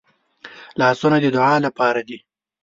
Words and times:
لاسونه 0.79 1.17
د 1.21 1.25
دعا 1.35 1.55
لپاره 1.65 2.01
دي 2.07 2.17